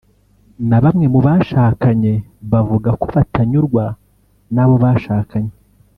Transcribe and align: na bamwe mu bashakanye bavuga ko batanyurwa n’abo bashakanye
na 0.69 0.77
bamwe 0.83 1.05
mu 1.13 1.19
bashakanye 1.27 2.13
bavuga 2.51 2.89
ko 3.01 3.05
batanyurwa 3.15 3.85
n’abo 4.53 4.75
bashakanye 4.83 5.53